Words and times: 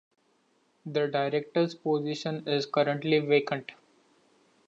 The 0.83 1.07
director's 1.09 1.75
position 1.75 2.47
is 2.47 2.65
currently 2.65 3.19
vacant. 3.19 3.71